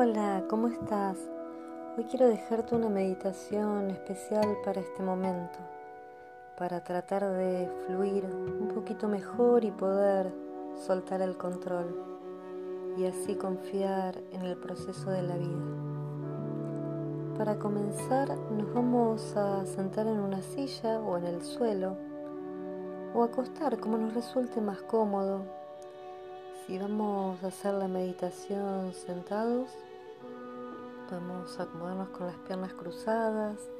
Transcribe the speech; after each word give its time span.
Hola, 0.00 0.44
¿cómo 0.48 0.68
estás? 0.68 1.18
Hoy 1.96 2.04
quiero 2.04 2.28
dejarte 2.28 2.76
una 2.76 2.88
meditación 2.88 3.90
especial 3.90 4.56
para 4.64 4.78
este 4.80 5.02
momento, 5.02 5.58
para 6.56 6.84
tratar 6.84 7.24
de 7.32 7.68
fluir 7.84 8.24
un 8.26 8.68
poquito 8.72 9.08
mejor 9.08 9.64
y 9.64 9.72
poder 9.72 10.32
soltar 10.86 11.20
el 11.20 11.36
control 11.36 11.96
y 12.96 13.06
así 13.06 13.34
confiar 13.34 14.22
en 14.30 14.42
el 14.42 14.56
proceso 14.56 15.10
de 15.10 15.22
la 15.22 15.36
vida. 15.36 15.66
Para 17.36 17.58
comenzar 17.58 18.38
nos 18.52 18.72
vamos 18.72 19.36
a 19.36 19.66
sentar 19.66 20.06
en 20.06 20.20
una 20.20 20.42
silla 20.42 21.00
o 21.00 21.18
en 21.18 21.24
el 21.24 21.42
suelo 21.42 21.96
o 23.14 23.24
acostar 23.24 23.80
como 23.80 23.98
nos 23.98 24.14
resulte 24.14 24.60
más 24.60 24.80
cómodo. 24.82 25.42
Si 26.68 26.78
vamos 26.78 27.42
a 27.42 27.48
hacer 27.48 27.74
la 27.74 27.88
meditación 27.88 28.92
sentados, 28.92 29.70
Podemos 31.08 31.58
acomodarnos 31.58 32.10
con 32.10 32.26
las 32.26 32.36
piernas 32.36 32.74
cruzadas, 32.74 33.70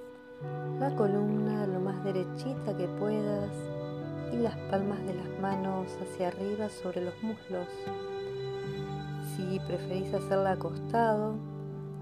la 0.81 0.97
columna 0.97 1.67
lo 1.67 1.79
más 1.79 2.03
derechita 2.03 2.75
que 2.75 2.89
puedas 2.99 3.51
y 4.33 4.37
las 4.39 4.57
palmas 4.71 4.99
de 5.05 5.15
las 5.15 5.29
manos 5.39 5.95
hacia 6.01 6.29
arriba 6.29 6.71
sobre 6.71 7.05
los 7.05 7.23
muslos. 7.23 7.69
Si 9.37 9.61
preferís 9.67 10.15
hacerla 10.15 10.53
acostado, 10.53 11.35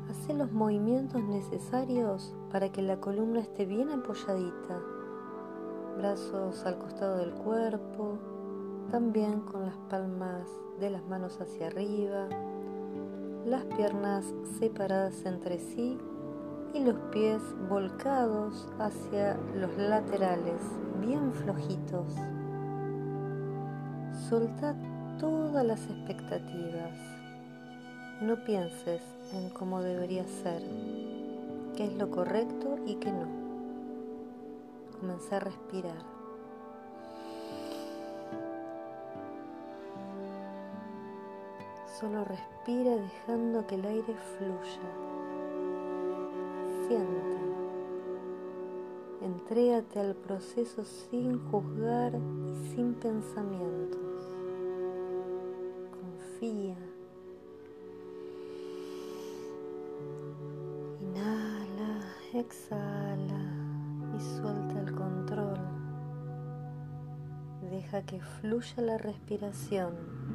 haz 0.09 0.33
los 0.33 0.53
movimientos 0.53 1.21
necesarios 1.25 2.33
para 2.53 2.71
que 2.71 2.83
la 2.83 3.01
columna 3.01 3.41
esté 3.41 3.67
bien 3.67 3.91
apoyadita. 3.91 4.81
Brazos 5.99 6.65
al 6.65 6.79
costado 6.79 7.17
del 7.17 7.33
cuerpo, 7.33 8.17
también 8.93 9.41
con 9.41 9.67
las 9.67 9.77
palmas 9.91 10.49
de 10.79 10.91
las 10.91 11.05
manos 11.07 11.41
hacia 11.41 11.67
arriba 11.67 12.29
las 13.47 13.65
piernas 13.77 14.25
separadas 14.59 15.25
entre 15.25 15.59
sí 15.59 15.97
y 16.75 16.81
los 16.81 16.97
pies 17.13 17.41
volcados 17.69 18.69
hacia 18.79 19.37
los 19.55 19.77
laterales, 19.77 20.61
bien 21.01 21.33
flojitos. 21.33 22.09
Solta 24.29 24.75
todas 25.21 25.65
las 25.65 25.81
expectativas. 25.89 26.99
No 28.21 28.43
pienses 28.45 29.03
en 29.33 29.49
cómo 29.51 29.81
debería 29.81 30.27
ser, 30.27 30.63
qué 31.77 31.85
es 31.85 31.97
lo 31.97 32.11
correcto 32.11 32.79
y 32.85 32.97
qué 32.97 33.13
no. 33.13 33.29
Comenzar 35.01 35.43
a 35.43 35.45
respirar. 35.45 36.16
Solo 42.01 42.25
respira 42.25 42.95
dejando 42.95 43.67
que 43.67 43.77
el 43.77 43.87
aire 43.87 44.15
fluya. 44.37 44.83
Siente. 46.87 47.37
Entrégate 49.23 50.01
al 50.01 50.15
proceso 50.15 50.85
sin 50.85 51.39
juzgar 51.51 52.13
y 52.15 52.75
sin 52.75 52.93
pensamientos. 52.97 53.99
Confía. 55.91 56.77
Inhala, 61.01 62.13
exhala 62.35 63.41
y 64.15 64.21
suelta 64.21 64.81
el 64.83 64.95
control. 64.95 65.59
Deja 67.71 68.03
que 68.03 68.21
fluya 68.21 68.83
la 68.83 68.99
respiración 68.99 70.26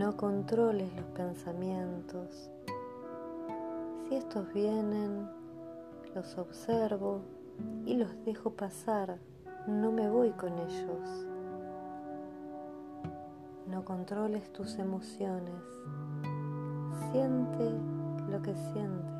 no 0.00 0.16
controles 0.16 0.90
los 0.96 1.04
pensamientos. 1.08 2.50
Si 4.08 4.14
estos 4.14 4.50
vienen, 4.54 5.28
los 6.14 6.38
observo 6.38 7.20
y 7.84 7.98
los 7.98 8.08
dejo 8.24 8.48
pasar. 8.48 9.18
No 9.66 9.92
me 9.92 10.08
voy 10.08 10.30
con 10.30 10.58
ellos. 10.58 11.26
No 13.66 13.84
controles 13.84 14.50
tus 14.54 14.78
emociones. 14.78 15.62
Siente 17.12 17.70
lo 18.30 18.40
que 18.40 18.54
sientes. 18.54 19.12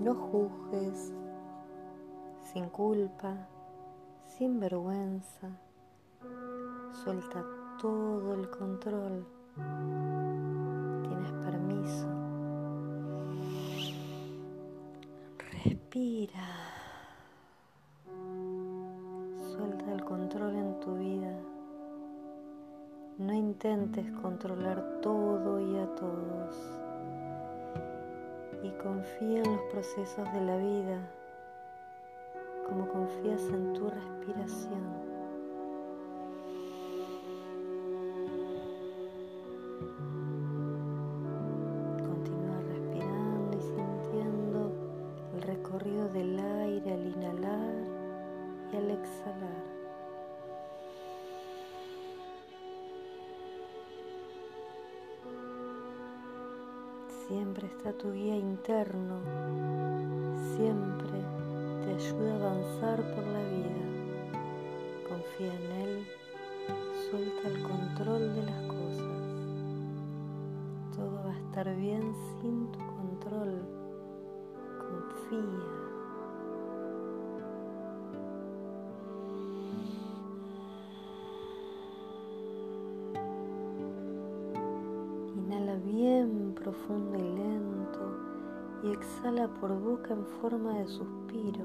No 0.00 0.14
juzgues 0.14 1.12
sin 2.54 2.70
culpa, 2.70 3.36
sin 4.24 4.58
vergüenza. 4.60 5.50
Suelta 6.92 7.44
todo 7.80 8.34
el 8.34 8.50
control. 8.50 9.24
Tienes 11.02 11.32
permiso. 11.44 12.06
Respira. 15.38 16.46
Suelta 19.52 19.92
el 19.92 20.04
control 20.04 20.56
en 20.56 20.80
tu 20.80 20.96
vida. 20.96 21.32
No 23.18 23.32
intentes 23.32 24.10
controlar 24.20 25.00
todo 25.00 25.60
y 25.60 25.78
a 25.78 25.86
todos. 25.94 26.56
Y 28.62 28.70
confía 28.82 29.42
en 29.42 29.52
los 29.52 29.62
procesos 29.72 30.30
de 30.32 30.40
la 30.42 30.56
vida 30.56 31.10
como 32.70 32.86
confías 32.86 33.42
en 33.48 33.72
tu 33.74 33.90
respiración. 33.90 34.99
Siempre 57.30 57.68
está 57.68 57.92
tu 57.92 58.12
guía 58.12 58.36
interno, 58.36 59.20
siempre 60.56 61.20
te 61.84 61.94
ayuda 61.94 62.32
a 62.32 62.36
avanzar 62.36 62.98
por 63.14 63.24
la 63.24 63.42
vida. 63.44 63.84
Confía 65.08 65.54
en 65.54 65.72
Él, 65.80 66.06
suelta 67.08 67.48
el 67.48 67.62
control 67.62 68.34
de 68.34 68.42
las 68.42 68.62
cosas. 68.66 69.20
Todo 70.96 71.22
va 71.24 71.32
a 71.32 71.38
estar 71.38 71.76
bien 71.76 72.12
sin 72.40 72.72
tu 72.72 72.78
control. 72.80 73.62
Confía. 74.80 75.99
Profundo 86.70 87.18
y 87.18 87.22
lento 87.22 88.00
y 88.84 88.92
exhala 88.92 89.48
por 89.60 89.72
boca 89.80 90.14
en 90.14 90.24
forma 90.40 90.78
de 90.78 90.86
suspiro. 90.86 91.64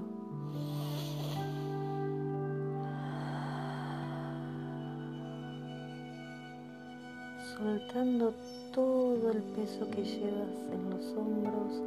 Soltando 7.56 8.34
todo 8.74 9.32
el 9.32 9.44
peso 9.44 9.90
que 9.92 10.04
llevas 10.04 10.58
en 10.72 10.90
los 10.90 11.06
hombros 11.16 11.82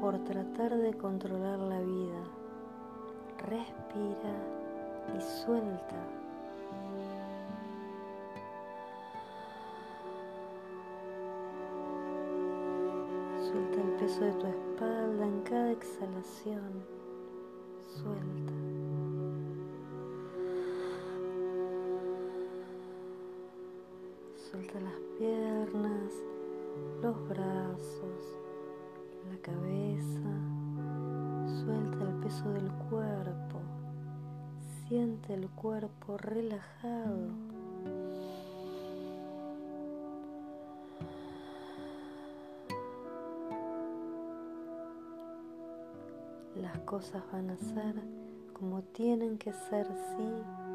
por 0.00 0.18
tratar 0.24 0.76
de 0.76 0.94
controlar 0.94 1.58
la 1.58 1.80
vida. 1.80 2.22
Respira 3.38 4.34
y 5.18 5.44
suelta. 5.44 5.96
Suelta 13.52 13.82
el 13.82 13.90
peso 13.98 14.24
de 14.24 14.32
tu 14.32 14.46
espalda 14.46 15.26
en 15.26 15.42
cada 15.42 15.72
exhalación. 15.72 16.72
Suelta. 17.82 18.52
Suelta 24.50 24.80
las 24.80 24.98
piernas, 25.18 26.14
los 27.02 27.28
brazos, 27.28 28.38
la 29.30 29.36
cabeza. 29.42 30.30
Suelta 31.62 32.04
el 32.04 32.20
peso 32.22 32.50
del 32.52 32.72
cuerpo. 32.88 33.60
Siente 34.88 35.34
el 35.34 35.50
cuerpo 35.50 36.16
relajado. 36.16 37.28
Las 46.56 46.78
cosas 46.80 47.22
van 47.32 47.50
a 47.50 47.56
ser 47.56 47.94
como 48.52 48.82
tienen 48.82 49.38
que 49.38 49.52
ser 49.52 49.86
sí 49.86 50.32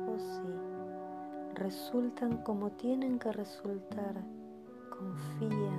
o 0.08 0.18
sí. 0.20 1.56
resultan 1.56 2.38
como 2.44 2.72
tienen 2.72 3.18
que 3.20 3.32
resultar. 3.32 4.16
Confía. 4.90 5.72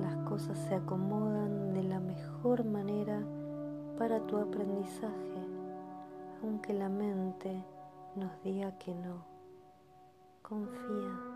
Las 0.00 0.16
cosas 0.28 0.58
se 0.58 0.74
acomodan 0.74 1.72
de 1.72 1.82
la 1.82 2.00
mejor 2.00 2.64
manera 2.64 3.22
para 3.98 4.20
tu 4.26 4.36
aprendizaje, 4.36 5.46
aunque 6.42 6.72
la 6.72 6.88
mente 6.88 7.64
nos 8.14 8.30
diga 8.42 8.76
que 8.78 8.94
no. 8.94 9.24
Confía. 10.42 11.31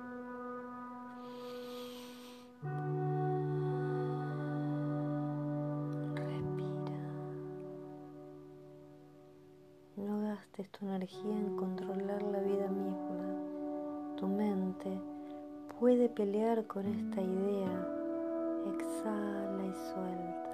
Tu 10.72 10.86
energía 10.86 11.36
en 11.36 11.56
controlar 11.56 12.22
la 12.22 12.40
vida 12.40 12.68
misma. 12.68 14.16
Tu 14.16 14.26
mente 14.26 15.00
puede 15.78 16.08
pelear 16.08 16.66
con 16.66 16.86
esta 16.86 17.20
idea. 17.20 17.88
Exhala 18.66 19.64
y 19.64 19.72
suelta. 19.92 20.46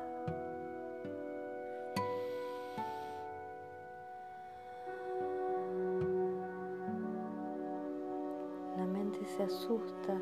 se 9.37 9.43
asusta, 9.45 10.21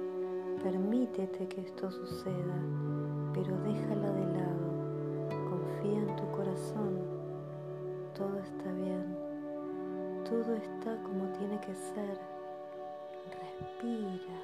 permítete 0.63 1.49
que 1.49 1.63
esto 1.63 1.91
suceda, 1.91 2.63
pero 3.35 3.57
déjala 3.63 4.13
de 4.13 4.27
lado. 4.27 5.49
Confía 5.49 5.99
en 5.99 6.17
tu 6.17 6.31
corazón. 6.31 7.01
Todo 8.15 8.39
está 8.39 8.73
bien. 8.73 9.20
Todo 10.31 10.55
está 10.55 10.97
como 11.03 11.27
tiene 11.37 11.59
que 11.61 11.75
ser. 11.75 12.17
Respira. 13.27 14.39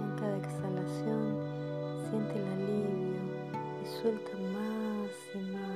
En 0.00 0.16
cada 0.18 0.36
exhalación 0.38 1.36
siente 2.08 2.38
el 2.38 2.46
alivio 2.52 3.20
y 3.82 3.86
suelta 4.00 4.32
más 4.54 5.12
y 5.34 5.38
más 5.52 5.69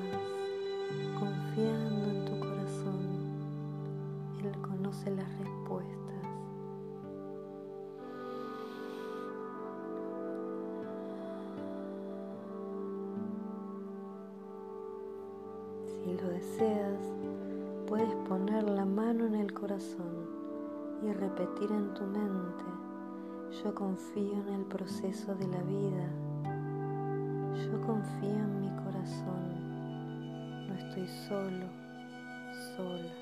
Si 16.05 16.13
lo 16.13 16.29
deseas, 16.29 17.01
puedes 17.87 18.15
poner 18.29 18.63
la 18.65 18.85
mano 18.85 19.25
en 19.25 19.37
el 19.37 19.55
corazón 19.55 20.29
y 21.03 21.11
repetir 21.13 21.73
en 21.73 21.95
tu 21.95 22.05
mente, 22.05 22.65
yo 23.65 23.75
confío 23.75 24.35
en 24.47 24.55
el 24.55 24.65
proceso 24.67 25.35
de 25.35 25.47
la 25.49 25.63
vida, 25.63 26.09
yo 27.55 27.81
confío 27.87 28.29
en 28.29 28.61
mi 28.61 28.69
corazón 28.85 29.65
estoy 30.95 31.09
solo, 31.29 31.67
sola. 32.77 33.13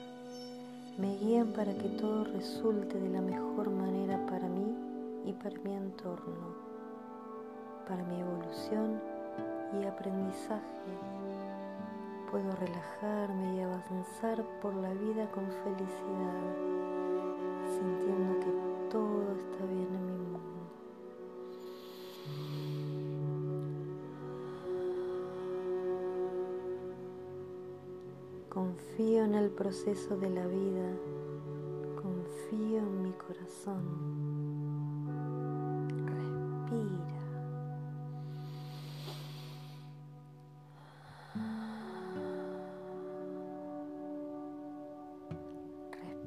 Me 0.99 1.17
guían 1.17 1.49
para 1.53 1.73
que 1.75 1.89
todo 1.89 2.25
resulte 2.25 2.99
de 2.99 3.09
la 3.09 3.21
mejor 3.21 3.71
manera 3.71 4.25
para 4.27 4.47
mí 4.49 4.75
y 5.25 5.33
para 5.33 5.59
mi 5.61 5.73
entorno, 5.73 6.55
para 7.89 8.03
mi 8.05 8.21
evolución 8.21 9.01
y 9.81 9.87
aprendizaje. 9.87 10.82
Puedo 12.33 12.51
relajarme 12.53 13.57
y 13.57 13.61
avanzar 13.61 14.43
por 14.63 14.75
la 14.75 14.89
vida 14.95 15.31
con 15.33 15.45
felicidad, 15.63 16.57
sintiendo 17.67 18.41
que 18.41 18.89
todo 18.91 19.33
está 19.33 19.67
bien 19.67 19.89
en 19.95 20.07
mi 20.07 20.17
mundo. 20.17 20.41
Confío 28.49 29.25
en 29.25 29.35
el 29.35 29.51
proceso 29.51 30.17
de 30.17 30.31
la 30.31 30.47
vida, 30.47 30.91
confío 32.01 32.79
en 32.79 33.03
mi 33.03 33.13
corazón. 33.13 33.83
Respira. 36.07 37.12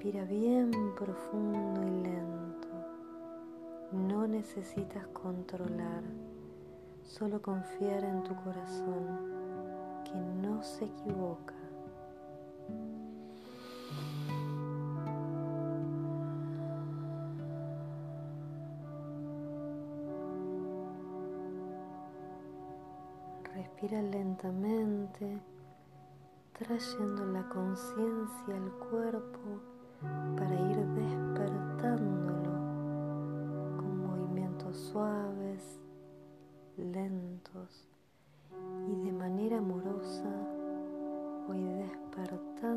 Respira 0.05 0.25
bien 0.25 0.71
profundo 0.95 1.81
y 1.81 2.03
lento. 2.03 2.67
No 3.91 4.27
necesitas 4.27 5.07
controlar, 5.07 6.03
solo 7.01 7.41
confiar 7.41 8.03
en 8.03 8.21
tu 8.23 8.35
corazón, 8.35 10.03
que 10.03 10.13
no 10.47 10.61
se 10.61 10.85
equivoca. 10.85 11.55
Respira 23.55 24.03
lentamente, 24.03 25.41
trayendo 26.53 27.25
la 27.25 27.49
conciencia 27.49 28.55
al 28.55 28.71
cuerpo 28.87 29.74
para 30.37 30.55
ir 30.69 30.77
despertándolo 30.77 32.51
con 33.77 34.05
movimientos 34.07 34.77
suaves, 34.77 35.79
lentos 36.77 37.87
y 38.87 39.05
de 39.05 39.11
manera 39.11 39.57
amorosa 39.57 40.29
voy 41.47 41.61
despertando 41.63 42.74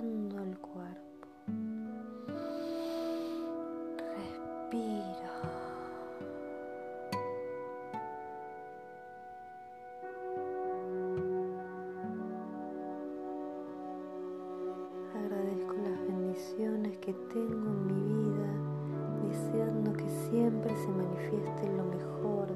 siempre 21.28 21.52
se 21.60 21.66
manifieste 21.66 21.68
lo 21.76 21.84
mejor 21.84 22.48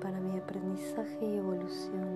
para 0.00 0.20
mi 0.20 0.38
aprendizaje 0.38 1.18
y 1.24 1.36
evolución. 1.36 2.11